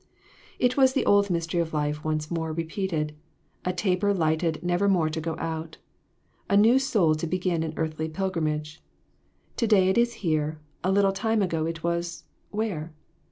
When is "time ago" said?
11.13-11.67